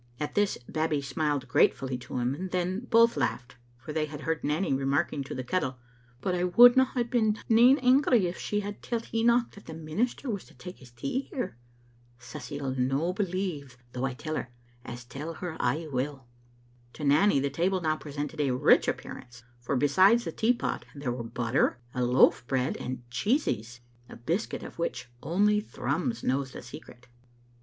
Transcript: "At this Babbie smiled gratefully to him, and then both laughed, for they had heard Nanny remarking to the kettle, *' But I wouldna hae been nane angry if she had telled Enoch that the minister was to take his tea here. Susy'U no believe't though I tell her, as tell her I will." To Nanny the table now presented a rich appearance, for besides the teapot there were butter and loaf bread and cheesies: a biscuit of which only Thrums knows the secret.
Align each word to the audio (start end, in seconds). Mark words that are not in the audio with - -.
"At 0.19 0.33
this 0.33 0.57
Babbie 0.67 1.03
smiled 1.03 1.47
gratefully 1.47 1.95
to 1.99 2.17
him, 2.17 2.33
and 2.33 2.49
then 2.49 2.87
both 2.89 3.15
laughed, 3.15 3.57
for 3.77 3.93
they 3.93 4.07
had 4.07 4.21
heard 4.21 4.43
Nanny 4.43 4.73
remarking 4.73 5.23
to 5.25 5.35
the 5.35 5.43
kettle, 5.43 5.77
*' 5.99 6.21
But 6.23 6.33
I 6.33 6.43
wouldna 6.43 6.85
hae 6.85 7.03
been 7.03 7.37
nane 7.47 7.77
angry 7.77 8.25
if 8.25 8.39
she 8.39 8.61
had 8.61 8.81
telled 8.81 9.09
Enoch 9.13 9.51
that 9.51 9.65
the 9.67 9.75
minister 9.75 10.27
was 10.27 10.43
to 10.45 10.55
take 10.55 10.79
his 10.79 10.89
tea 10.89 11.29
here. 11.31 11.55
Susy'U 12.19 12.75
no 12.79 13.13
believe't 13.13 13.77
though 13.93 14.05
I 14.05 14.15
tell 14.15 14.37
her, 14.37 14.49
as 14.83 15.05
tell 15.05 15.35
her 15.35 15.55
I 15.59 15.87
will." 15.91 16.25
To 16.93 17.03
Nanny 17.03 17.39
the 17.39 17.51
table 17.51 17.79
now 17.79 17.95
presented 17.95 18.41
a 18.41 18.55
rich 18.55 18.87
appearance, 18.87 19.43
for 19.59 19.75
besides 19.75 20.23
the 20.23 20.31
teapot 20.31 20.83
there 20.95 21.11
were 21.11 21.21
butter 21.23 21.77
and 21.93 22.07
loaf 22.07 22.43
bread 22.47 22.75
and 22.77 23.07
cheesies: 23.11 23.81
a 24.09 24.15
biscuit 24.15 24.63
of 24.63 24.79
which 24.79 25.11
only 25.21 25.59
Thrums 25.61 26.23
knows 26.23 26.53
the 26.53 26.63
secret. 26.63 27.05